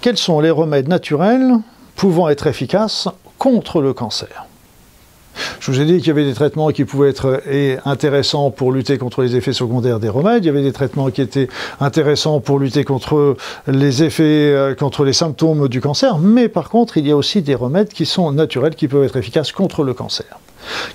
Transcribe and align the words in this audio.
quels 0.00 0.18
sont 0.18 0.40
les 0.40 0.50
remèdes 0.50 0.88
naturels 0.88 1.54
pouvant 1.96 2.28
être 2.28 2.46
efficaces 2.46 3.08
contre 3.38 3.80
le 3.80 3.92
cancer 3.92 4.46
je 5.60 5.70
vous 5.70 5.80
ai 5.80 5.84
dit 5.84 5.98
qu'il 5.98 6.08
y 6.08 6.10
avait 6.10 6.24
des 6.24 6.34
traitements 6.34 6.70
qui 6.70 6.84
pouvaient 6.84 7.10
être 7.10 7.42
intéressants 7.84 8.50
pour 8.50 8.72
lutter 8.72 8.98
contre 8.98 9.22
les 9.22 9.36
effets 9.36 9.52
secondaires 9.52 10.00
des 10.00 10.08
remèdes. 10.08 10.44
Il 10.44 10.46
y 10.46 10.50
avait 10.50 10.62
des 10.62 10.72
traitements 10.72 11.10
qui 11.10 11.22
étaient 11.22 11.48
intéressants 11.80 12.40
pour 12.40 12.58
lutter 12.58 12.84
contre 12.84 13.36
les 13.66 14.02
effets, 14.02 14.52
euh, 14.52 14.74
contre 14.74 15.04
les 15.04 15.12
symptômes 15.12 15.68
du 15.68 15.80
cancer. 15.80 16.18
Mais 16.18 16.48
par 16.48 16.70
contre, 16.70 16.96
il 16.96 17.06
y 17.06 17.10
a 17.10 17.16
aussi 17.16 17.42
des 17.42 17.54
remèdes 17.54 17.88
qui 17.88 18.06
sont 18.06 18.32
naturels, 18.32 18.74
qui 18.74 18.88
peuvent 18.88 19.04
être 19.04 19.16
efficaces 19.16 19.52
contre 19.52 19.84
le 19.84 19.94
cancer. 19.94 20.26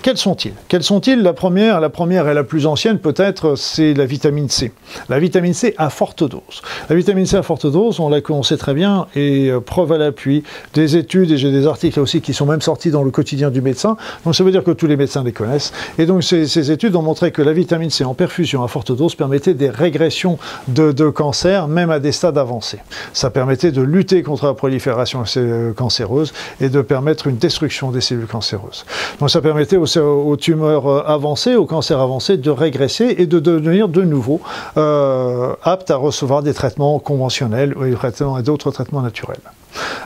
Quels 0.02 0.18
sont-ils? 0.18 0.54
Quels 0.68 0.82
sont-ils? 0.82 1.22
La 1.22 1.32
première, 1.32 1.80
la 1.80 1.90
première 1.90 2.28
et 2.28 2.34
la 2.34 2.44
plus 2.44 2.66
ancienne 2.66 2.98
peut-être, 2.98 3.56
c'est 3.56 3.94
la 3.94 4.06
vitamine 4.06 4.48
C. 4.48 4.72
La 5.08 5.18
vitamine 5.18 5.54
C 5.54 5.74
à 5.78 5.90
forte 5.90 6.22
dose. 6.22 6.62
La 6.88 6.96
vitamine 6.96 7.26
C 7.26 7.36
à 7.36 7.42
forte 7.42 7.66
dose, 7.66 8.00
on 8.00 8.08
la 8.08 8.20
sait 8.42 8.56
très 8.56 8.74
bien, 8.74 9.06
et 9.14 9.48
euh, 9.50 9.60
preuve 9.60 9.92
à 9.92 9.98
l'appui 9.98 10.42
des 10.74 10.96
études, 10.96 11.30
et 11.30 11.36
j'ai 11.36 11.50
des 11.50 11.66
articles 11.66 12.00
aussi 12.00 12.20
qui 12.20 12.34
sont 12.34 12.46
même 12.46 12.60
sortis 12.60 12.90
dans 12.90 13.02
le 13.02 13.10
quotidien 13.10 13.50
du 13.50 13.60
médecin, 13.60 13.96
donc 14.24 14.34
ça 14.34 14.44
veut 14.44 14.50
dire 14.50 14.64
que 14.64 14.70
tous 14.70 14.86
les 14.86 14.96
médecins 14.96 15.22
les 15.22 15.32
connaissent. 15.32 15.72
Et 15.98 16.06
donc 16.06 16.24
ces, 16.24 16.70
études 16.70 16.96
ont 16.96 17.02
montré 17.02 17.30
que 17.32 17.42
la 17.42 17.52
vitamine 17.52 17.90
C 17.90 18.04
en 18.04 18.14
perfusion 18.14 18.62
à 18.62 18.68
forte 18.68 18.92
dose 18.92 19.14
permettait 19.14 19.54
des 19.54 19.70
régressions 19.70 20.38
de, 20.68 20.92
de 20.92 21.08
cancer, 21.08 21.68
même 21.68 21.90
à 21.90 22.00
des 22.00 22.12
stades 22.12 22.38
avancés. 22.38 22.78
Ça 23.12 23.30
permettait 23.30 23.72
de 23.72 23.82
lutter 23.82 24.22
contre 24.22 24.46
la 24.46 24.54
prolifération 24.54 25.24
euh, 25.36 25.72
cancéreuse 25.72 26.32
et 26.60 26.68
de 26.68 26.80
permettre 26.80 27.26
une 27.26 27.36
destruction 27.36 27.90
des 27.90 28.00
cellules 28.00 28.26
cancéreuses. 28.26 28.84
Donc 29.20 29.30
ça 29.30 29.40
permet 29.40 29.63
aux, 29.72 30.36
tumeurs 30.36 30.86
euh, 30.86 31.02
avancées, 31.06 31.54
aux 31.56 31.66
cancers 31.66 32.00
avancés, 32.00 32.36
de 32.36 32.50
régresser 32.50 33.14
et 33.18 33.26
de 33.26 33.38
devenir 33.38 33.88
de 33.88 34.02
nouveau 34.02 34.40
euh, 34.76 35.54
aptes 35.62 35.90
à 35.90 35.96
recevoir 35.96 36.42
des 36.42 36.54
traitements 36.54 36.98
conventionnels 36.98 37.74
et 37.84 38.42
d'autres 38.42 38.70
traitements 38.70 39.02
naturels. 39.02 39.40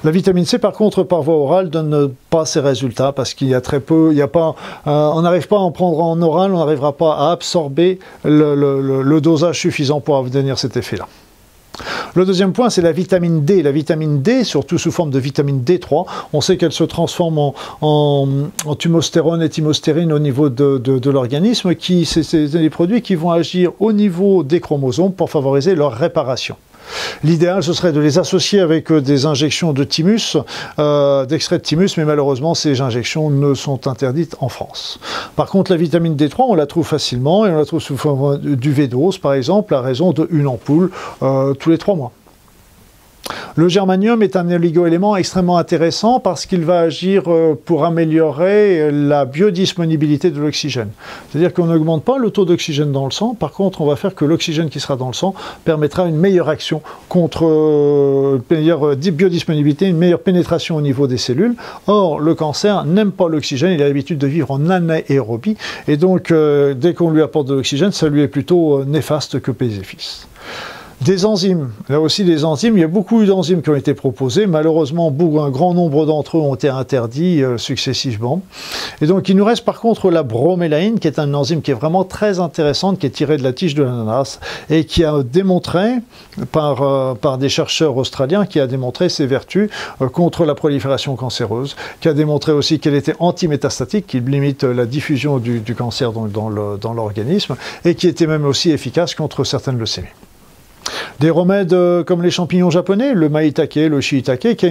La 0.05 0.11
vitamine 0.11 0.47
C, 0.47 0.59
par 0.59 0.73
contre, 0.73 1.03
par 1.03 1.23
voie 1.23 1.34
orale, 1.34 1.69
donne 1.69 2.12
pas 2.31 2.47
ces 2.47 2.61
résultats 2.61 3.12
parce 3.12 3.34
qu'il 3.34 3.48
y 3.48 3.55
a 3.55 3.61
très 3.61 3.81
peu, 3.81 4.09
il 4.12 4.19
y 4.19 4.23
a 4.23 4.29
pas, 4.29 4.55
euh, 4.86 5.11
on 5.14 5.23
n'arrive 5.23 5.48
pas 5.48 5.56
à 5.56 5.61
en 5.61 5.73
prendre 5.73 6.03
en 6.03 6.20
oral, 6.23 6.55
on 6.55 6.59
n'arrivera 6.59 6.92
pas 6.92 7.14
à 7.17 7.33
absorber 7.33 7.98
le 8.25 9.19
dosage 9.20 9.59
suffisant 9.59 10.01
pour 10.01 10.14
obtenir 10.17 10.59
cet 10.59 10.77
effet-là. 10.77 11.06
Le 12.14 12.25
deuxième 12.25 12.53
point, 12.53 12.70
c'est 12.70 12.83
la 12.83 12.92
vitamine 12.92 13.45
D. 13.45 13.62
La 13.62 13.73
vitamine 13.73 14.23
D, 14.23 14.45
surtout 14.45 14.78
sous 14.78 14.91
forme 14.91 15.11
de 15.11 15.19
vitamine 15.19 15.62
D3, 15.62 16.06
on 16.33 16.41
sait 16.41 16.56
qu'elle 16.56 16.73
se 16.73 16.84
transforme 16.84 17.39
en, 17.39 17.55
en, 17.81 18.28
et 19.41 19.48
thymostérine 19.48 20.12
au 20.12 20.19
niveau 20.19 20.48
de, 20.48 21.11
l'organisme, 21.11 21.75
qui 21.75 22.05
c'est 22.06 22.47
des 22.48 22.70
produits 22.70 23.03
qui 23.03 23.14
vont 23.14 23.31
agir 23.31 23.73
au 23.81 23.92
niveau 23.92 24.42
des 24.42 24.61
chromosomes 24.61 25.12
pour 25.12 25.31
favoriser 25.31 25.75
leur 25.75 25.92
réparation. 25.92 26.56
L'idéal, 27.25 27.62
ce 27.62 27.72
serait 27.72 27.92
de 27.92 28.00
les 28.00 28.19
associer 28.19 28.61
avec 28.61 28.91
euh, 28.91 29.00
des 29.00 29.27
injections 29.27 29.72
de 29.72 29.84
thymus, 29.84 30.36
euh, 30.78 31.27
d'extrait 31.27 31.58
de 31.58 31.62
thymus, 31.62 31.97
mais 31.97 32.05
malheureusement, 32.05 32.55
ces 32.55 32.80
injections 32.80 33.30
ne 33.30 33.55
sont 33.55 33.86
interdites 33.86 34.36
en 34.41 34.48
France. 34.48 35.00
Par 35.36 35.47
contre, 35.47 35.70
la 35.70 35.77
vitamine 35.77 36.17
D3, 36.17 36.47
on 36.48 36.55
la 36.55 36.67
trouve 36.67 36.86
facilement 36.86 37.47
et 37.47 37.50
on 37.50 37.56
la 37.56 37.64
trouve 37.64 37.80
sous 37.80 37.97
forme 37.97 38.39
du 38.39 38.72
V-dose, 38.72 39.19
par 39.19 39.34
exemple, 39.34 39.75
à 39.75 39.80
raison 39.80 40.12
d'une 40.12 40.47
ampoule 40.47 40.91
euh, 41.22 41.55
tous 41.55 41.70
les 41.70 41.78
trois 41.78 41.95
mois. 41.95 42.12
Le 43.59 43.67
germanium 43.67 44.23
est 44.23 44.37
un 44.37 44.48
oligoélément 44.53 45.17
extrêmement 45.17 45.59
intéressant 45.59 46.20
parce 46.20 46.46
qu'il 46.46 46.64
va 46.64 46.79
agir 46.79 47.24
euh, 47.27 47.58
pour 47.64 47.85
améliorer 47.85 48.92
la 48.92 49.24
biodisponibilité 49.24 50.30
de 50.30 50.39
l'oxygène. 50.39 50.91
C'est-à-dire 51.29 51.52
qu'on 51.52 51.67
n'augmente 51.67 52.05
pas 52.05 52.19
le 52.19 52.30
taux 52.30 52.45
d'oxygène 52.45 52.92
dans 52.92 53.05
le 53.05 53.11
sang, 53.11 53.35
par 53.35 53.51
contre 53.51 53.80
on 53.80 53.86
va 53.86 53.96
faire 53.96 54.14
que 54.14 54.24
l'oxygène 54.24 54.69
qui 54.69 54.79
sera 54.79 54.95
dans 54.95 55.08
le 55.08 55.13
sang 55.13 55.35
permettra 55.64 56.07
une 56.07 56.14
meilleure 56.14 56.48
action 56.48 56.83
contre 57.08 57.46
euh, 57.46 58.39
une 58.48 58.58
meilleure 58.58 58.95
biodisponibilité, 58.95 59.86
une 59.86 59.98
meilleure 59.98 60.20
pénétration 60.20 60.77
au 60.77 60.80
niveau 60.80 61.08
des 61.08 61.19
cellules. 61.19 61.57
Or, 61.89 62.20
le 62.20 62.36
cancer 62.36 62.85
n'aime 62.85 63.11
pas 63.11 63.27
l'oxygène, 63.27 63.73
il 63.73 63.83
a 63.83 63.89
l'habitude 63.89 64.19
de 64.19 64.29
vivre 64.29 64.52
en 64.52 64.70
anaérobie, 64.70 65.57
et 65.89 65.96
donc 65.96 66.30
euh, 66.30 66.75
dès 66.75 66.95
qu'on 66.95 67.11
lui 67.11 67.23
apporte 67.23 67.48
de 67.48 67.55
l'oxygène, 67.55 67.90
ça 67.90 68.08
lui 68.08 68.23
est 68.23 68.29
plutôt 68.29 68.85
néfaste 68.85 69.40
que 69.40 69.51
bénéfice. 69.51 70.29
Des 71.01 71.25
enzymes. 71.25 71.70
Là 71.89 72.01
aussi, 72.01 72.25
des 72.25 72.45
enzymes. 72.45 72.77
Il 72.77 72.81
y 72.81 72.85
a 72.85 72.89
beaucoup 72.89 73.25
d'enzymes 73.25 73.63
qui 73.63 73.70
ont 73.70 73.77
été 73.77 73.95
proposées. 73.95 74.47
Malheureusement, 74.47 75.09
un 75.09 75.51
grand 75.51 75.73
nombre 75.73 76.07
d'entre 76.07 76.39
eux 76.39 76.41
ont 76.41 76.57
été 76.57 76.69
interdits 76.69 77.42
euh, 77.42 77.57
successivement. 77.57 78.42
Et 79.01 79.07
donc, 79.07 79.29
il 79.29 79.37
nous 79.37 79.45
reste 79.45 79.64
par 79.64 79.81
contre 79.81 80.11
la 80.11 80.25
bromélaïne, 80.25 80.98
qui 80.98 81.07
est 81.07 81.20
un 81.20 81.35
enzyme 81.35 81.63
qui 81.63 81.70
est 81.70 81.75
vraiment 81.75 82.03
très 82.03 82.41
intéressante, 82.41 82.98
qui 82.98 83.07
est 83.07 83.11
tirée 83.11 83.37
de 83.37 83.45
la 83.45 83.53
tige 83.53 83.77
de 83.77 83.85
l'ananas 83.85 84.41
et 84.70 84.87
qui 84.87 85.05
a 85.05 85.23
démontré, 85.23 85.98
par, 86.51 86.83
euh, 86.83 87.14
par 87.14 87.39
des 87.39 87.48
chercheurs 87.48 87.97
australiens, 87.97 88.45
qui 88.45 88.58
a 88.58 88.67
démontré 88.67 89.08
ses 89.08 89.27
vertus 89.27 89.70
euh, 90.03 90.08
contre 90.08 90.45
la 90.45 90.57
prolifération 90.57 91.14
cancéreuse, 91.14 91.77
qui 92.01 92.08
a 92.08 92.13
démontré 92.13 92.51
aussi 92.51 92.81
qu'elle 92.81 92.97
était 92.97 93.14
antimétastatique, 93.20 94.08
qui 94.08 94.19
limite 94.19 94.64
la 94.64 94.85
diffusion 94.85 95.39
du, 95.39 95.63
cancer 95.77 96.11
dans 96.13 96.92
l'organisme, 96.92 97.55
et 97.85 97.95
qui 97.95 98.08
était 98.08 98.27
même 98.27 98.45
aussi 98.45 98.70
efficace 98.73 99.14
contre 99.14 99.45
certaines 99.45 99.79
leucémies. 99.79 100.08
Des 101.21 101.31
remèdes 101.31 101.73
euh, 101.73 102.05
comme 102.05 102.23
les 102.23 102.31
champignons 102.31 102.71
japonais, 102.71 103.13
le 103.15 103.29
maitake, 103.29 103.75
le 103.75 104.01
shiitake, 104.01 104.57
qui, 104.57 104.67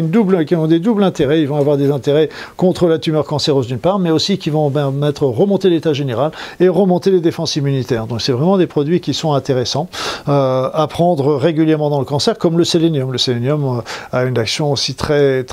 ont 0.56 0.68
des 0.68 0.80
doubles 0.80 1.04
intérêts. 1.04 1.42
Ils 1.42 1.48
vont 1.48 1.58
avoir 1.58 1.78
des 1.78 1.92
intérêts 1.92 2.30
contre 2.56 2.88
la 2.88 3.00
tumeur 3.00 3.26
cancéreuse 3.26 3.68
d'une 3.68 3.80
part, 3.80 4.00
mais 4.00 4.12
aussi 4.12 4.38
qui 4.38 4.50
vont 4.50 4.70
permettre 4.70 5.26
remonter 5.26 5.70
l'état 5.70 5.94
général 5.94 6.32
et 6.60 6.70
remonter 6.70 7.12
les 7.12 7.20
défenses 7.20 7.56
immunitaires. 7.56 8.08
Donc 8.08 8.22
c'est 8.22 8.32
vraiment 8.32 8.58
des 8.58 8.68
produits 8.68 9.02
qui 9.02 9.14
sont 9.14 9.34
intéressants 9.34 9.90
euh, 10.28 10.70
à 10.74 10.88
prendre 10.88 11.36
régulièrement 11.36 11.90
dans 11.90 12.00
le 12.00 12.06
cancer, 12.06 12.38
comme 12.38 12.58
le 12.58 12.64
sélénium. 12.64 13.12
Le 13.12 13.18
sélénium 13.18 13.80
euh, 13.80 13.82
a 14.18 14.24
une 14.24 14.38
action 14.38 14.72
aussi 14.72 14.96
très 14.96 15.46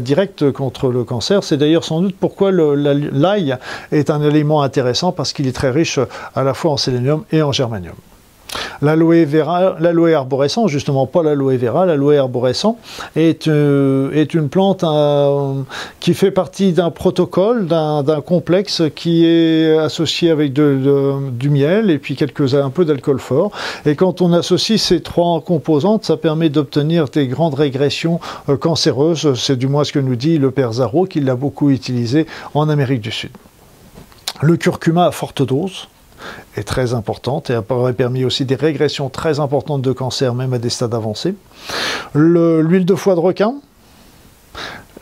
directe 0.00 0.50
contre 0.52 0.88
le 0.88 1.04
cancer. 1.04 1.42
C'est 1.44 1.56
d'ailleurs 1.56 1.84
sans 1.84 2.00
doute 2.00 2.16
pourquoi 2.18 2.50
l'ail 2.52 3.56
est 3.90 4.10
un 4.10 4.22
élément 4.22 4.62
intéressant, 4.62 5.12
parce 5.12 5.32
qu'il 5.32 5.46
est 5.46 5.52
très 5.52 5.70
riche 5.70 5.98
à 6.34 6.42
la 6.42 6.54
fois 6.54 6.72
en 6.72 6.76
sélénium 6.76 7.24
et 7.32 7.42
en 7.42 7.52
germanium. 7.52 7.94
L'aloe 8.80 9.24
vera, 9.24 9.76
l'aloe 9.78 10.14
arborescent, 10.14 10.66
justement 10.66 11.06
pas 11.06 11.22
l'aloe 11.22 11.56
vera, 11.56 11.86
l'aloe 11.86 12.18
arborescent 12.18 12.78
est, 13.16 13.48
euh, 13.48 14.10
est 14.12 14.34
une 14.34 14.48
plante 14.48 14.84
euh, 14.84 15.62
qui 16.00 16.14
fait 16.14 16.30
partie 16.30 16.72
d'un 16.72 16.90
protocole, 16.90 17.66
d'un 17.66 18.20
complexe 18.24 18.82
qui 18.94 19.24
est 19.24 19.76
associé 19.78 20.30
avec 20.30 20.52
du 20.52 21.50
miel 21.50 21.90
et 21.90 21.98
puis 21.98 22.16
quelques 22.16 22.54
un 22.54 22.70
peu 22.70 22.84
d'alcool 22.84 23.18
fort. 23.18 23.52
Et 23.86 23.94
quand 23.94 24.20
on 24.20 24.32
associe 24.32 24.80
ces 24.80 25.00
trois 25.00 25.40
composantes, 25.40 26.04
ça 26.04 26.16
permet 26.16 26.48
d'obtenir 26.48 27.08
des 27.08 27.26
grandes 27.26 27.54
régressions 27.54 28.20
euh, 28.48 28.56
cancéreuses. 28.56 29.34
C'est 29.34 29.56
du 29.56 29.68
moins 29.68 29.84
ce 29.84 29.92
que 29.92 29.98
nous 29.98 30.16
dit 30.16 30.38
le 30.38 30.50
père 30.50 30.72
Zaro, 30.72 31.06
qui 31.06 31.20
l'a 31.20 31.36
beaucoup 31.36 31.70
utilisé 31.70 32.26
en 32.54 32.68
Amérique 32.68 33.00
du 33.00 33.10
Sud. 33.10 33.30
Le 34.40 34.56
curcuma 34.56 35.06
à 35.06 35.10
forte 35.12 35.42
dose, 35.42 35.88
est 36.56 36.64
très 36.64 36.94
importante 36.94 37.50
et 37.50 37.58
aurait 37.68 37.92
permis 37.92 38.24
aussi 38.24 38.44
des 38.44 38.54
régressions 38.54 39.08
très 39.08 39.40
importantes 39.40 39.82
de 39.82 39.92
cancer, 39.92 40.34
même 40.34 40.52
à 40.52 40.58
des 40.58 40.70
stades 40.70 40.94
avancés. 40.94 41.34
L'huile 42.14 42.84
de 42.84 42.94
foie 42.94 43.14
de 43.14 43.20
requin, 43.20 43.54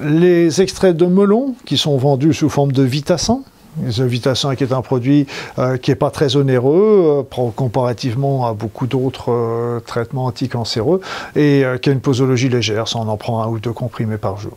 les 0.03 0.63
extraits 0.63 0.97
de 0.97 1.07
melon 1.07 1.55
qui 1.67 1.77
sont 1.77 1.97
vendus 1.97 2.35
sous 2.35 2.49
forme 2.49 2.73
de 2.73 2.83
Vitassin. 2.83 3.41
Vitassin 3.79 4.57
qui 4.57 4.65
est 4.65 4.73
un 4.73 4.83
produit 4.83 5.27
euh, 5.59 5.77
qui 5.77 5.93
n'est 5.93 5.97
pas 5.97 6.11
très 6.11 6.35
onéreux 6.35 7.25
euh, 7.39 7.51
comparativement 7.55 8.47
à 8.47 8.53
beaucoup 8.53 8.89
d'autres 8.89 9.31
euh, 9.31 9.81
traitements 9.81 10.25
anticancéreux 10.27 11.01
et 11.37 11.63
qui 11.81 11.89
a 11.89 11.93
une 11.93 12.01
posologie 12.01 12.49
légère, 12.49 12.89
ça 12.89 12.99
on 12.99 13.09
en 13.09 13.17
prend 13.17 13.43
un 13.43 13.47
ou 13.47 13.61
deux 13.61 13.73
comprimés 13.73 14.19
par 14.19 14.39
jour. 14.39 14.57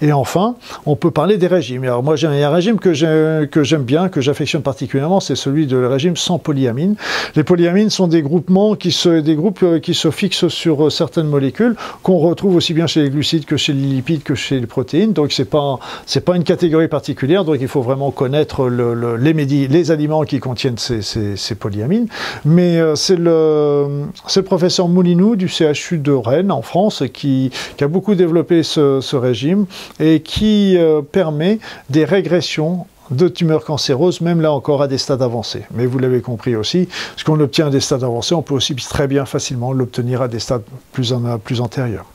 Et 0.00 0.12
enfin, 0.12 0.54
on 0.86 0.94
peut 0.94 1.10
parler 1.10 1.38
des 1.38 1.48
régimes. 1.48 1.82
Alors 1.84 2.02
moi, 2.02 2.14
j'ai 2.14 2.28
un 2.28 2.50
régime 2.50 2.78
que 2.78 2.92
j'aime 2.92 3.82
bien, 3.82 4.08
que 4.08 4.20
j'affectionne 4.20 4.62
particulièrement, 4.62 5.20
c'est 5.20 5.34
celui 5.34 5.66
de 5.66 5.76
régime 5.76 6.16
sans 6.16 6.38
polyamine. 6.38 6.94
Les 7.34 7.42
polyamines 7.42 7.90
sont 7.90 8.06
des 8.06 8.22
groupements 8.22 8.76
qui 8.76 8.92
se, 8.92 9.20
des 9.20 9.34
groupes 9.34 9.62
euh, 9.62 9.80
qui 9.80 9.94
se 9.94 10.10
fixent 10.10 10.48
sur 10.48 10.86
euh, 10.86 10.90
certaines 10.90 11.26
molécules 11.26 11.74
qu'on 12.02 12.18
retrouve 12.18 12.56
aussi 12.56 12.74
bien 12.74 12.86
chez 12.86 13.02
les 13.02 13.10
glucides 13.10 13.44
que 13.44 13.56
chez 13.56 13.72
les 13.72 13.86
lipides 13.86 14.22
que 14.22 14.34
chez 14.34 14.60
les 14.60 14.66
protéines. 14.66 15.12
Donc 15.12 15.32
c'est 15.32 15.44
pas 15.44 15.78
c'est 16.06 16.24
pas 16.24 16.36
une 16.36 16.44
catégorie 16.44 16.88
particulière. 16.88 17.44
Donc 17.44 17.56
il 17.60 17.68
faut 17.68 17.82
vraiment 17.82 18.10
connaître 18.10 18.68
le, 18.68 19.16
les, 19.16 19.32
les 19.32 19.90
aliments 19.90 20.22
qui 20.22 20.38
contiennent 20.38 20.78
ces, 20.78 21.54
polyamines. 21.58 22.06
Mais 22.44 22.78
euh, 22.78 22.94
c'est 22.94 23.16
le 23.16 24.04
c'est 24.26 24.40
le 24.40 24.46
professeur 24.46 24.88
Moulinou 24.88 25.34
du 25.36 25.48
CHU 25.48 25.98
de 25.98 26.12
Rennes 26.12 26.52
en 26.52 26.62
France 26.62 27.02
qui, 27.12 27.50
a 27.80 27.86
beaucoup 27.88 28.14
développé 28.14 28.62
ce 28.62 29.16
régime 29.16 29.66
et 30.00 30.20
qui 30.20 30.76
euh, 30.76 31.02
permet 31.02 31.58
des 31.90 32.04
régressions 32.04 32.86
de 33.10 33.28
tumeurs 33.28 33.64
cancéreuses, 33.64 34.20
même 34.20 34.40
là 34.40 34.52
encore 34.52 34.82
à 34.82 34.88
des 34.88 34.98
stades 34.98 35.22
avancés. 35.22 35.62
Mais 35.72 35.86
vous 35.86 35.98
l'avez 35.98 36.20
compris 36.20 36.56
aussi, 36.56 36.88
ce 37.16 37.24
qu'on 37.24 37.40
obtient 37.40 37.68
à 37.68 37.70
des 37.70 37.80
stades 37.80 38.04
avancés, 38.04 38.34
on 38.34 38.42
peut 38.42 38.54
aussi 38.54 38.74
très 38.76 39.06
bien 39.06 39.24
facilement 39.24 39.72
l'obtenir 39.72 40.22
à 40.22 40.28
des 40.28 40.40
stades 40.40 40.62
plus, 40.92 41.14
plus 41.42 41.60
antérieurs. 41.60 42.06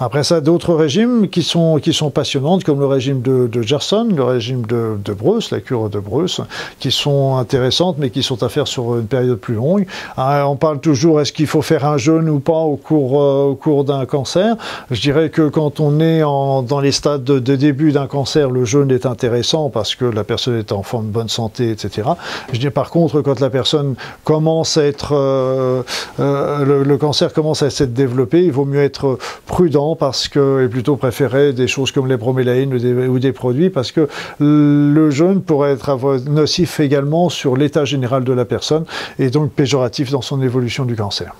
Après 0.00 0.24
ça, 0.24 0.40
d'autres 0.40 0.74
régimes 0.74 1.28
qui 1.28 1.42
sont, 1.42 1.80
passionnantes, 2.12 2.64
comme 2.64 2.80
le 2.80 2.86
régime 2.86 3.20
de, 3.20 3.62
Gerson, 3.62 4.08
le 4.14 4.24
régime 4.24 4.62
de, 4.66 4.96
de 5.04 5.12
Bruce, 5.12 5.50
la 5.50 5.60
cure 5.60 5.90
de 5.90 5.98
Bruce, 5.98 6.40
qui 6.78 6.90
sont 6.90 7.36
intéressantes, 7.36 7.96
mais 7.98 8.10
qui 8.10 8.22
sont 8.22 8.42
à 8.42 8.48
faire 8.48 8.68
sur 8.68 8.96
une 8.96 9.06
période 9.06 9.38
plus 9.38 9.54
longue. 9.54 9.86
Ah, 10.16 10.46
on 10.48 10.56
parle 10.56 10.80
toujours, 10.80 11.20
est-ce 11.20 11.32
qu'il 11.32 11.46
faut 11.46 11.62
faire 11.62 11.84
un 11.84 11.98
jeûne 11.98 12.28
ou 12.28 12.40
pas 12.40 12.52
au 12.52 12.76
cours, 12.76 13.20
euh, 13.20 13.82
d'un 13.82 14.06
cancer? 14.06 14.56
Je 14.90 15.00
dirais 15.00 15.30
que 15.30 15.48
quand 15.48 15.80
on 15.80 16.00
est 16.00 16.20
dans 16.20 16.80
les 16.80 16.92
stades 16.92 17.24
de, 17.24 17.38
de 17.38 17.56
début 17.56 17.92
d'un 17.92 18.06
cancer, 18.06 18.50
le 18.50 18.64
jeûne 18.64 18.90
est 18.90 19.06
intéressant 19.06 19.70
parce 19.70 19.94
que 19.94 20.04
la 20.04 20.24
personne 20.24 20.58
est 20.58 20.72
en 20.72 20.82
forme 20.82 21.06
de 21.06 21.12
bonne 21.12 21.28
santé, 21.28 21.70
etc. 21.70 22.08
Je 22.52 22.58
dis 22.58 22.70
par 22.70 22.90
contre, 22.90 23.20
quand 23.22 23.40
la 23.40 23.50
personne 23.50 23.94
commence 24.24 24.76
à 24.76 24.84
être, 24.84 25.14
euh, 25.14 25.82
euh, 26.20 26.64
le, 26.64 26.82
le, 26.82 26.96
cancer 26.98 27.32
commence 27.32 27.62
à 27.62 27.70
s'être 27.70 27.94
développé, 27.94 28.44
il 28.44 28.52
vaut 28.52 28.64
mieux 28.64 28.82
être 28.82 29.18
prudent 29.58 29.96
parce 29.96 30.28
que, 30.28 30.64
et 30.64 30.68
plutôt 30.68 30.94
préférer 30.94 31.52
des 31.52 31.66
choses 31.66 31.90
comme 31.90 32.06
les 32.06 32.16
bromélaïnes 32.16 32.72
ou 32.72 33.18
des, 33.18 33.32
produits 33.32 33.70
parce 33.70 33.90
que 33.90 34.06
le 34.38 35.10
jeûne 35.10 35.42
pourrait 35.42 35.72
être 35.72 36.20
nocif 36.28 36.78
également 36.78 37.28
sur 37.28 37.56
l'état 37.56 37.84
général 37.84 38.22
de 38.22 38.32
la 38.32 38.44
personne 38.44 38.84
et 39.18 39.30
donc 39.30 39.50
péjoratif 39.50 40.12
dans 40.12 40.22
son 40.22 40.40
évolution 40.42 40.84
du 40.84 40.94
cancer. 40.94 41.34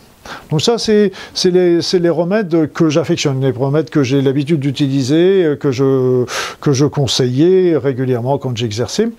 Donc 0.51 0.63
ça, 0.63 0.79
c'est 0.79 1.13
les, 1.45 1.79
les, 1.79 2.09
remèdes 2.09 2.73
que 2.73 2.89
j'affectionne, 2.89 3.41
les 3.41 3.53
remèdes 3.53 3.89
que 3.89 4.03
j'ai 4.03 4.21
l'habitude 4.21 4.59
d'utiliser, 4.59 5.55
que 5.61 5.71
je, 5.71 6.25
que 6.61 6.73
je 6.73 6.87
conseillais 6.87 7.77
régulièrement 7.77 8.37
quand 8.39 8.57
j'exerçais 8.57 9.11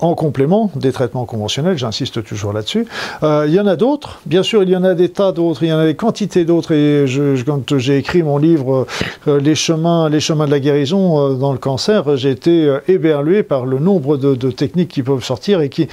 en 0.00 0.14
complément 0.14 0.70
des 0.76 0.92
traitements 0.92 1.24
conventionnels, 1.24 1.76
j'insiste 1.76 2.22
toujours 2.24 2.52
là-dessus. 2.52 2.86
Euh, 3.22 3.44
il 3.48 3.54
y 3.54 3.60
en 3.60 3.66
a 3.66 3.76
d'autres, 3.76 4.20
bien 4.26 4.42
sûr, 4.42 4.62
il 4.62 4.70
y 4.70 4.76
en 4.76 4.84
a 4.84 4.94
des 4.94 5.08
tas 5.08 5.32
d'autres, 5.32 5.62
il 5.62 5.68
y 5.68 5.72
en 5.72 5.78
a 5.78 5.86
des 5.86 5.94
quantités 5.94 6.44
d'autres, 6.44 6.72
et 6.72 7.04
quand 7.44 7.78
j'ai 7.78 7.98
écrit 7.98 8.22
mon 8.22 8.38
livre 8.38 8.86
euh, 9.26 9.40
les, 9.40 9.54
chemins, 9.54 10.08
de 10.10 10.50
la 10.50 10.60
guérison 10.60 11.32
euh, 11.32 11.34
dans 11.34 11.52
le 11.52 11.58
cancer, 11.58 12.16
j'ai 12.16 12.30
été 12.30 12.78
éberlué 12.88 13.42
par 13.42 13.66
le 13.66 13.78
nombre 13.78 14.16
de, 14.16 14.50
techniques 14.50 14.88
qui 14.88 15.02
peuvent 15.02 15.24
sortir 15.24 15.60
et 15.60 15.68
qui, 15.68 15.88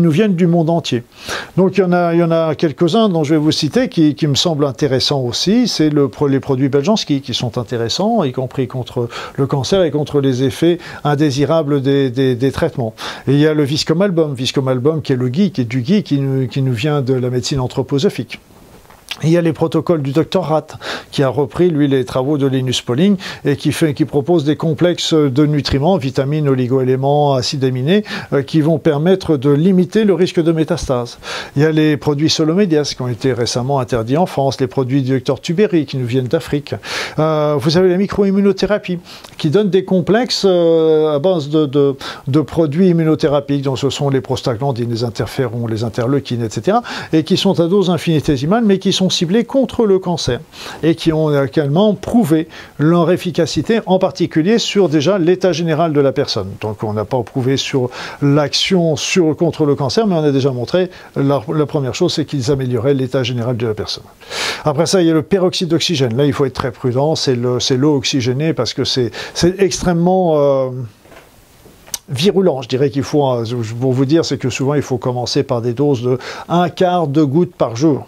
nous 0.00 0.10
viennent 0.10 0.34
du 0.34 0.46
monde 0.46 0.70
entier. 0.70 1.02
Donc 1.56 1.76
il 1.76 1.80
y 1.80 1.84
en 1.84 2.30
a, 2.30 2.54
quelques-uns 2.54 3.08
dont 3.08 3.24
je 3.24 3.34
vais 3.34 3.40
vous 3.40 3.52
citer 3.52 3.88
qui, 3.88 4.26
me 4.26 4.34
semblent 4.34 4.64
intéressants 4.64 5.20
aussi, 5.20 5.68
c'est 5.68 5.90
le, 5.90 6.10
les 6.28 6.40
produits 6.40 6.68
Beljanski 6.68 7.20
qui 7.20 7.34
sont 7.34 7.58
intéressants, 7.58 8.24
y 8.24 8.32
compris 8.32 8.66
contre 8.66 9.08
le 9.36 9.46
cancer 9.46 9.82
et 9.82 9.90
contre 9.90 10.20
les 10.20 10.44
effets 10.44 10.78
indésirables 11.04 11.82
des, 11.82 12.52
traitements. 12.52 12.94
Y 13.42 13.46
a 13.46 13.54
le 13.54 13.64
Viscom 13.64 14.00
Album, 14.02 15.02
qui 15.02 15.12
est 15.12 15.16
le 15.16 15.28
qui 15.28 15.60
est 15.60 15.64
du 15.64 15.82
nous, 15.82 16.48
qui 16.48 16.62
nous 16.62 16.72
vient 16.72 17.02
de 17.02 17.14
la 17.14 17.30
médecine 17.30 17.60
anthroposophique. 17.60 18.40
Il 19.24 19.30
y 19.30 19.36
a 19.36 19.42
les 19.42 19.52
protocoles 19.52 20.02
du 20.02 20.12
docteur 20.12 20.44
Rath, 20.44 20.76
qui 21.10 21.22
a 21.22 21.28
repris, 21.28 21.70
lui, 21.70 21.86
les 21.86 22.04
travaux 22.04 22.38
de 22.38 22.46
Linus 22.46 22.80
Pauling 22.80 23.16
et 23.44 23.56
qui, 23.56 23.72
propose 24.04 24.44
des 24.44 24.56
complexes 24.56 25.14
de 25.14 25.46
nutriments, 25.46 25.96
vitamines, 25.96 26.48
oligoéléments, 26.48 27.34
acides 27.34 27.64
aminés, 27.64 28.04
euh, 28.32 28.42
qui 28.42 28.60
vont 28.60 28.78
permettre 28.78 29.36
de 29.36 29.50
limiter 29.50 30.04
le 30.04 30.14
risque 30.14 30.42
de 30.42 30.50
métastase. 30.50 31.18
Il 31.56 31.62
y 31.62 31.64
a 31.64 31.70
les 31.70 31.96
produits 31.96 32.30
Solomedias 32.30 32.94
qui 32.96 33.02
ont 33.02 33.08
été 33.08 33.32
récemment 33.32 33.78
interdits 33.78 34.16
en 34.16 34.26
France, 34.26 34.60
les 34.60 34.66
produits 34.66 35.02
du 35.02 35.12
docteur 35.12 35.40
Tuberi 35.40 35.86
qui 35.86 35.98
nous 35.98 36.06
viennent 36.06 36.26
d'Afrique. 36.26 36.74
Euh, 37.18 37.56
vous 37.58 37.76
avez 37.76 37.88
la 37.88 37.96
microimmunothérapie, 37.96 38.98
qui 39.38 39.50
donne 39.50 39.70
des 39.70 39.84
complexes 39.84 40.44
euh, 40.44 41.14
à 41.14 41.18
base 41.18 41.48
de, 41.48 41.94
produits 42.42 42.88
immunothérapiques, 42.88 43.62
dont 43.62 43.76
ce 43.76 43.90
sont 43.90 44.10
les 44.10 44.20
prostaglandines, 44.20 44.90
les 44.90 45.04
interférons, 45.04 45.66
les 45.66 45.84
interleukines, 45.84 46.42
etc., 46.42 46.78
et 47.12 47.22
qui 47.22 47.36
sont 47.36 47.60
à 47.60 47.68
dose 47.68 47.90
infinitésimale, 47.90 48.64
mais 48.64 48.78
qui 48.78 48.92
sont 48.92 49.10
ciblés 49.12 49.44
contre 49.44 49.86
le 49.86 49.98
cancer 49.98 50.40
et 50.82 50.94
qui 50.94 51.12
ont 51.12 51.30
également 51.44 51.94
prouvé 51.94 52.48
leur 52.78 53.10
efficacité, 53.10 53.80
en 53.86 53.98
particulier 53.98 54.58
sur 54.58 54.88
déjà 54.88 55.18
l'état 55.18 55.52
général 55.52 55.92
de 55.92 56.00
la 56.00 56.12
personne. 56.12 56.48
Donc 56.60 56.82
on 56.82 56.92
n'a 56.92 57.04
pas 57.04 57.22
prouvé 57.22 57.56
sur 57.56 57.90
l'action 58.20 58.96
contre 59.38 59.64
le 59.64 59.74
cancer, 59.74 60.06
mais 60.06 60.14
on 60.14 60.24
a 60.24 60.32
déjà 60.32 60.50
montré 60.50 60.90
la, 61.16 61.40
première 61.66 61.94
chose, 61.94 62.12
c'est 62.14 62.24
qu'ils 62.24 62.50
amélioraient 62.50 62.94
l'état 62.94 63.22
général 63.22 63.56
de 63.56 63.66
la 63.66 63.74
personne. 63.74 64.04
Après 64.64 64.86
ça, 64.86 65.00
il 65.00 65.06
y 65.06 65.10
a 65.10 65.14
le 65.14 65.22
peroxyde 65.22 65.68
d'oxygène. 65.68 66.16
Là, 66.16 66.24
il 66.24 66.32
faut 66.32 66.44
être 66.44 66.54
très 66.54 66.72
prudent, 66.72 67.14
c'est 67.14 67.36
l'eau 67.36 67.96
oxygénée 67.96 68.52
parce 68.52 68.74
que 68.74 68.84
c'est 68.84 69.12
extrêmement... 69.58 70.34
Euh, 70.36 70.70
virulent. 72.08 72.62
Je 72.62 72.68
dirais 72.68 72.90
qu'il 72.90 73.02
faut, 73.02 73.24
pour 73.80 73.92
vous 73.92 74.04
dire, 74.04 74.24
c'est 74.24 74.38
que 74.38 74.50
souvent 74.50 74.74
il 74.74 74.82
faut 74.82 74.98
commencer 74.98 75.42
par 75.42 75.62
des 75.62 75.72
doses 75.72 76.02
de 76.02 76.18
un 76.48 76.68
quart 76.68 77.06
de 77.06 77.22
goutte 77.22 77.54
par 77.54 77.76
jour 77.76 78.06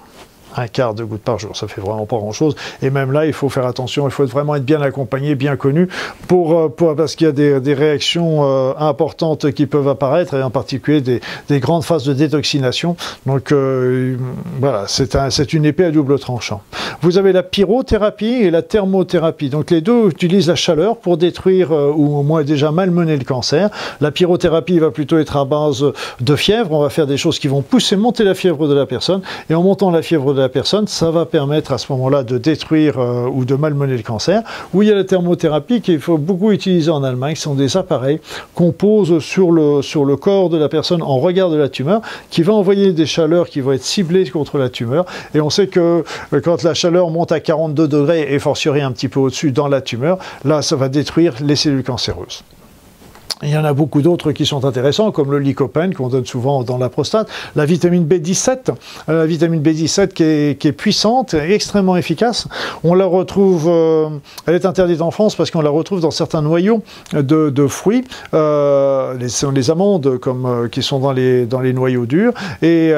un 0.57 0.69
quart 0.69 0.95
de 0.95 1.05
goutte 1.05 1.23
par 1.23 1.39
jour. 1.39 1.57
Ça 1.57 1.69
fait 1.69 1.81
vraiment 1.81 2.07
pas 2.07 2.17
grand-chose. 2.17 2.57
Et 2.83 2.91
même 2.91 3.13
là, 3.13 3.27
il 3.27 3.33
faut 3.33 3.49
faire 3.49 3.67
attention. 3.67 4.07
Il 4.07 4.11
faut 4.11 4.27
vraiment 4.27 4.55
être 4.55 4.65
bien 4.65 4.81
accompagné, 4.81 5.35
bien 5.35 5.57
connu, 5.57 5.89
pour, 6.29 6.59
euh, 6.59 6.95
parce 6.97 7.17
qu'il 7.17 7.27
y 7.27 7.31
a 7.31 7.33
des, 7.33 7.75
réactions 7.75 8.45
euh, 8.45 8.73
importantes 8.79 9.51
qui 9.53 9.67
peuvent 9.67 9.89
apparaître, 9.89 10.35
et 10.35 10.43
en 10.43 10.51
particulier 10.51 11.01
des, 11.01 11.21
des 11.49 11.61
grandes 11.61 11.85
phases 11.85 12.05
de 12.05 12.13
détoxination. 12.13 12.97
Donc 13.27 13.53
euh, 13.53 14.17
voilà, 14.61 14.85
c'est 14.87 15.17
un, 15.17 15.29
une 15.29 15.65
épée 15.65 15.85
à 15.85 15.91
double 15.91 16.19
tranchant. 16.19 16.63
Vous 17.03 17.19
avez 17.19 17.33
la 17.33 17.43
pyrothérapie 17.43 18.27
et 18.27 18.51
la 18.51 18.63
thermothérapie. 18.63 19.49
Donc 19.49 19.71
les 19.71 19.81
deux 19.81 20.09
utilisent 20.09 20.49
la 20.49 20.55
chaleur 20.55 20.99
pour 20.99 21.17
détruire 21.17 21.73
ou 21.73 22.19
au 22.19 22.23
moins 22.23 22.45
déjà 22.45 22.71
malmener 22.71 23.17
le 23.17 23.25
cancer. 23.25 23.71
La 24.01 24.11
pyrothérapie 24.11 24.79
va 24.79 24.91
plutôt 24.91 25.19
être 25.19 25.37
à 25.37 25.45
base 25.45 25.85
de 26.21 26.37
fièvre. 26.37 26.73
On 26.73 26.81
va 26.81 26.91
faire 26.91 27.07
des 27.07 27.17
choses 27.17 27.39
qui 27.39 27.49
vont 27.49 27.63
pousser 27.63 27.97
monter 27.97 28.25
la 28.25 28.35
fièvre 28.35 28.69
de 28.69 28.75
la 28.75 28.87
personne. 28.87 29.23
Et 29.51 29.55
en 29.55 29.63
montant 29.63 29.91
la 29.91 30.03
fièvre 30.03 30.33
de 30.35 30.41
la 30.41 30.44
personne, 30.49 30.87
ça 30.87 31.11
va 31.11 31.27
permettre 31.27 31.73
à 31.73 31.79
ce 31.79 31.91
moment-là 31.93 32.23
de 32.23 32.39
détruire 32.39 32.99
euh, 32.99 33.29
ou 33.33 33.45
de 33.45 33.55
malmener 33.55 33.97
le 33.97 34.03
cancer. 34.03 34.43
Ou 34.73 34.83
il 34.83 34.89
y 34.89 34.93
a 34.93 34.95
la 34.95 35.05
thermothérapie 35.05 35.81
qu'il 35.81 36.01
faut 36.01 36.19
beaucoup 36.19 36.53
utiliser 36.53 36.91
en 36.91 37.03
Allemagne. 37.05 37.35
Ce 37.37 37.43
sont 37.43 37.55
des 37.55 37.77
appareils 37.77 38.21
qu'on 38.55 38.73
pose 38.73 39.19
sur 39.21 39.51
le, 39.51 39.83
sur 39.83 40.05
le 40.05 40.17
corps 40.17 40.49
de 40.49 40.59
la 40.59 40.69
personne 40.69 41.03
en 41.03 41.19
regard 41.19 41.51
de 41.51 41.57
la 41.57 41.69
tumeur 41.69 42.01
qui 42.31 42.43
va 42.43 42.53
envoyer 42.53 42.93
des 42.93 43.07
chaleurs 43.07 43.49
qui 43.49 43.61
vont 43.61 43.73
être 43.73 43.85
ciblées 43.85 44.29
contre 44.31 44.59
la 44.59 44.69
tumeur. 44.69 45.05
Et 45.35 45.41
on 45.41 45.51
sait 45.51 45.67
que 45.67 46.05
euh, 46.33 46.41
quand 46.41 46.63
la 46.63 46.75
chaleur 46.75 47.11
monte 47.11 47.33
à 47.33 47.41
42 47.41 47.89
degrés 47.89 48.33
et 48.33 48.39
fortiori 48.39 48.81
un 48.81 48.93
petit 48.93 49.09
peu 49.09 49.21
au-dessus 49.21 49.53
dans 49.53 49.69
la 49.69 49.81
tumeur, 49.81 50.19
là, 50.45 50.63
ça 50.63 50.77
va 50.77 50.89
détruire 50.89 51.35
les 51.41 51.57
cellules 51.57 51.85
cancéreuses. 51.85 52.43
Il 53.43 53.51
y 53.51 53.57
en 53.59 53.65
a 53.65 53.73
beaucoup 53.73 54.01
d'autres 54.01 54.31
qui 54.33 54.47
sont 54.47 54.65
intéressants, 54.65 55.11
comme 55.11 55.33
le 55.33 55.39
lycopène 55.39 55.93
qu'on 55.93 56.09
donne 56.09 56.25
souvent 56.25 56.63
dans 56.63 56.79
la 56.79 56.89
prostate, 56.89 57.29
la 57.57 57.67
vitamine 57.67 58.07
B17, 58.07 58.71
euh, 59.09 59.19
la 59.19 59.27
vitamine 59.27 59.61
B17 59.61 60.09
qui 60.09 60.23
est, 60.69 60.73
puissante, 60.73 61.35
extrêmement 61.35 61.97
efficace. 61.97 62.47
On 62.85 62.95
la 62.95 63.07
retrouve, 63.07 63.67
euh, 63.69 64.09
elle 64.47 64.55
est 64.55 64.67
interdite 64.67 65.01
en 65.01 65.11
France 65.11 65.35
parce 65.35 65.51
qu'on 65.51 65.63
la 65.63 65.71
retrouve 65.71 66.01
dans 66.01 66.13
certains 66.13 66.43
noyaux 66.43 66.83
de, 67.13 67.67
fruits, 67.67 68.05
euh, 68.35 69.15
les, 69.15 69.71
amandes 69.71 70.19
comme, 70.19 70.69
qui 70.71 70.83
sont 70.83 71.01
dans 71.01 71.13
les, 71.13 71.47
noyaux 71.73 72.07
durs. 72.07 72.33
Et 72.63 72.93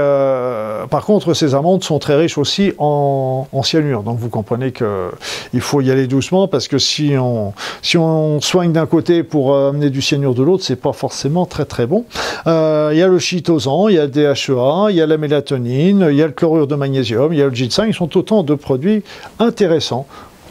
par 0.91 1.05
contre, 1.07 1.33
ces 1.35 1.55
amandes 1.55 1.83
sont 1.83 1.99
très 1.99 2.15
riches 2.15 2.37
aussi 2.37 2.73
en, 2.79 3.49
en 3.51 3.63
cyanure. 3.63 4.03
Donc 4.03 4.19
vous 4.19 4.29
comprenez 4.29 4.73
qu'il 4.73 5.61
faut 5.61 5.81
y 5.81 5.91
aller 5.91 6.07
doucement 6.07 6.47
parce 6.47 6.69
que 6.69 6.79
si 6.79 7.15
on, 7.19 7.55
si 7.81 7.97
on 7.97 8.41
soigne 8.41 8.73
d'un 8.73 8.87
côté 8.87 9.23
pour 9.23 9.57
amener 9.57 9.89
du 9.89 10.03
cyanure 10.03 10.16
de 10.19 10.43
l'autre, 10.43 10.65
c'est 10.65 10.77
pas 10.77 10.93
forcément 10.93 11.47
très 11.47 11.65
très 11.65 11.87
bon. 11.87 12.05
Euh, 12.47 12.91
il 12.93 12.99
y 12.99 13.03
a 13.03 13.09
le 13.09 13.19
chitosan, 13.19 13.89
il 13.89 13.97
y 13.97 13.99
a 13.99 14.05
le 14.05 14.11
DHEA, 14.11 14.91
il 14.91 14.97
y 14.97 15.01
a 15.01 15.07
la 15.07 15.17
mélatonine, 15.17 16.07
il 16.11 16.17
y 16.17 16.23
a 16.23 16.27
le 16.27 16.33
chlorure 16.33 16.67
de 16.67 16.75
magnésium, 16.75 17.33
il 17.33 17.39
y 17.39 17.43
a 17.43 17.47
le 17.47 17.55
ginseng, 17.55 17.87
ils 17.89 17.95
sont 17.95 18.17
autant 18.17 18.43
de 18.43 18.55
produits 18.55 19.03
intéressants 19.39 20.07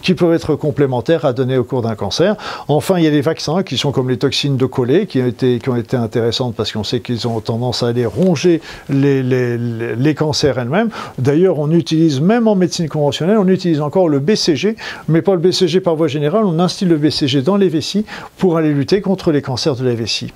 qui 0.05 0.13
peuvent 0.13 0.33
être 0.33 0.55
complémentaires 0.55 1.25
à 1.25 1.33
donner 1.33 1.57
au 1.57 1.63
cours 1.63 1.81
d'un 1.81 1.95
cancer. 1.95 2.35
Enfin, 2.67 2.99
il 2.99 3.03
y 3.03 3.07
a 3.07 3.09
les 3.09 3.21
vaccins 3.21 3.63
qui 3.63 3.75
sont 3.75 3.91
comme 3.91 4.07
les 4.07 4.17
toxines 4.17 4.55
de 4.55 4.67
collet, 4.67 5.07
qui 5.07 5.19
ont 5.19 5.25
été, 5.25 5.57
qui 5.57 5.67
ont 5.67 5.75
été 5.75 5.97
intéressantes 5.97 6.53
parce 6.55 6.71
qu'on 6.71 6.83
sait 6.83 6.99
qu'ils 6.99 7.27
ont 7.27 7.39
tendance 7.39 7.81
à 7.81 7.87
aller 7.87 8.05
ronger 8.05 8.61
les, 8.87 9.23
les, 9.23 9.57
les 9.57 10.13
cancers 10.13 10.59
elles-mêmes. 10.59 10.89
D'ailleurs, 11.17 11.57
on 11.57 11.71
utilise, 11.71 12.21
même 12.21 12.47
en 12.47 12.53
médecine 12.53 12.87
conventionnelle, 12.87 13.39
on 13.39 13.47
utilise 13.47 13.81
encore 13.81 14.07
le 14.07 14.19
BCG, 14.19 14.75
mais 15.07 15.23
pas 15.23 15.33
le 15.33 15.39
BCG 15.39 15.79
par 15.79 15.95
voie 15.95 16.07
générale, 16.07 16.45
on 16.45 16.59
instille 16.59 16.87
le 16.87 16.97
BCG 16.97 17.41
dans 17.41 17.57
les 17.57 17.67
vessies 17.67 18.05
pour 18.37 18.57
aller 18.57 18.73
lutter 18.73 19.01
contre 19.01 19.31
les 19.31 19.41
cancers 19.41 19.75
de 19.75 19.83
la 19.83 19.95
vessie. 19.95 20.31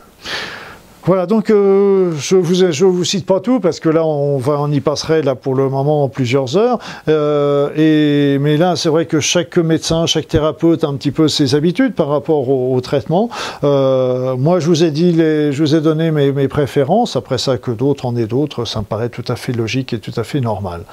Voilà, 1.10 1.26
donc 1.26 1.50
euh, 1.50 2.12
je 2.20 2.38
je 2.72 2.86
vous 2.86 3.04
cite 3.04 3.26
pas 3.26 3.40
tout 3.40 3.60
parce 3.60 3.80
que 3.80 3.90
là 3.90 4.06
on 4.06 4.72
y 4.72 4.80
passerait 4.80 5.24
là 5.24 5.34
pour 5.34 5.56
le 5.56 5.68
moment 5.68 6.08
plusieurs 6.08 6.56
heures. 6.56 6.78
Euh, 7.08 8.38
mais 8.40 8.58
là 8.58 8.76
c'est 8.76 8.90
vrai 8.90 9.08
que 9.08 9.20
chaque 9.20 9.58
médecin, 9.58 10.06
chaque 10.06 10.28
thérapeute 10.28 10.84
a 10.84 10.88
un 10.88 10.94
petit 10.94 11.10
peu 11.10 11.28
ses 11.28 11.56
habitudes 11.56 11.96
par 11.96 12.10
rapport 12.10 12.48
au, 12.48 12.80
traitement. 12.82 13.32
Euh, 13.64 14.36
moi 14.38 14.60
je 14.60 14.68
vous 14.68 14.84
ai 14.84 14.92
dit 14.92 15.16
je 15.16 15.58
vous 15.60 15.74
ai 15.74 15.82
donné 15.82 16.12
mes, 16.12 16.48
préférences. 16.48 17.16
Après 17.16 17.40
ça 17.40 17.58
que 17.58 17.72
d'autres 17.72 18.06
en 18.06 18.16
aient 18.16 18.28
d'autres, 18.28 18.66
ça 18.66 18.82
me 18.82 18.86
paraît 18.86 19.10
tout 19.10 19.26
à 19.30 19.36
fait 19.36 19.52
logique 19.52 19.94
et 19.94 19.98
tout 19.98 20.14
à 20.16 20.24
fait 20.24 20.42
normal. 20.42 20.84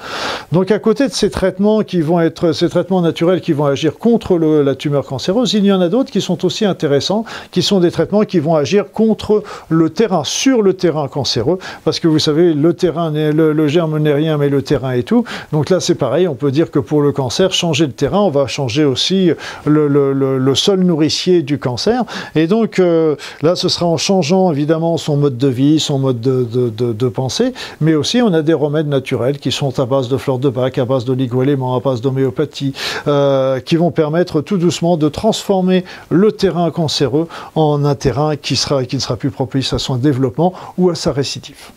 Donc 0.51 0.71
à 0.71 0.79
côté 0.79 1.07
de 1.07 1.13
ces 1.13 1.29
traitements 1.29 1.83
qui 1.83 2.01
vont 2.01 2.19
être 2.21 2.53
ces 2.53 2.69
traitements 2.69 3.01
naturels 3.01 3.39
qui 3.39 3.53
vont 3.53 3.65
agir 3.65 3.99
contre 3.99 4.35
la 4.39 4.73
tumeur 4.73 5.05
cancéreuse, 5.05 5.53
il 5.53 5.63
y 5.63 5.71
en 5.71 5.79
a 5.79 5.89
d'autres 5.89 6.09
qui 6.09 6.21
sont 6.21 6.43
aussi 6.43 6.65
intéressants, 6.65 7.23
qui 7.51 7.61
sont 7.61 7.79
des 7.79 7.91
traitements 7.91 8.23
qui 8.23 8.39
vont 8.39 8.55
agir 8.55 8.91
contre 8.91 9.43
le 9.69 9.91
terrorisme 9.91 10.06
sur 10.23 10.61
le 10.61 10.73
terrain 10.73 11.07
cancéreux, 11.07 11.59
parce 11.83 11.99
que 11.99 12.07
vous 12.07 12.19
savez, 12.19 12.53
le 12.53 12.73
terrain, 12.73 13.11
le, 13.11 13.53
le 13.53 13.67
germe 13.67 13.97
n'est 13.99 14.13
rien, 14.13 14.37
mais 14.37 14.49
le 14.49 14.61
terrain 14.61 14.91
est 14.91 15.03
tout. 15.03 15.23
Donc 15.51 15.69
là, 15.69 15.79
c'est 15.79 15.95
pareil, 15.95 16.27
on 16.27 16.35
peut 16.35 16.51
dire 16.51 16.71
que 16.71 16.79
pour 16.79 17.01
le 17.01 17.11
cancer, 17.11 17.53
changer 17.53 17.87
de 17.87 17.91
terrain, 17.91 18.19
on 18.19 18.29
va 18.29 18.47
changer 18.47 18.85
aussi 18.85 19.31
le, 19.65 19.87
le 19.87 20.55
sol 20.55 20.81
nourricier 20.81 21.41
du 21.41 21.59
cancer. 21.59 22.03
Et 22.35 22.47
donc 22.47 22.79
euh, 22.79 23.15
là, 23.41 23.55
ce 23.55 23.69
sera 23.69 23.85
en 23.85 23.97
changeant 23.97 24.51
évidemment 24.51 24.97
son 24.97 25.17
mode 25.17 25.37
de 25.37 25.47
vie, 25.47 25.79
son 25.79 25.99
mode 25.99 26.21
de, 26.21 26.43
de, 26.43 26.93
de, 26.93 27.07
pensée, 27.09 27.53
mais 27.81 27.95
aussi 27.95 28.21
on 28.21 28.33
a 28.33 28.41
des 28.41 28.53
remèdes 28.53 28.87
naturels 28.87 29.37
qui 29.37 29.51
sont 29.51 29.79
à 29.79 29.85
base 29.85 30.09
de 30.09 30.17
fleurs 30.17 30.39
de 30.39 30.49
bac, 30.49 30.77
à 30.77 30.85
base 30.85 31.05
d'oligo-éléments, 31.05 31.75
à 31.75 31.79
base 31.79 32.01
d'homéopathie, 32.01 32.73
euh, 33.07 33.59
qui 33.59 33.75
vont 33.75 33.91
permettre 33.91 34.41
tout 34.41 34.57
doucement 34.57 34.97
de 34.97 35.09
transformer 35.09 35.83
le 36.09 36.31
terrain 36.31 36.71
cancéreux 36.71 37.27
en 37.55 37.85
un 37.85 37.95
terrain 37.95 38.35
qui, 38.35 38.55
sera, 38.55 38.83
qui 38.85 38.95
ne 38.95 39.01
sera 39.01 39.15
plus 39.15 39.31
propice 39.31 39.73
à 39.73 39.79
son 39.79 39.96
développement 39.97 40.53
ou 40.77 40.89
à 40.89 40.95
sa 40.95 41.11
récidive. 41.11 41.71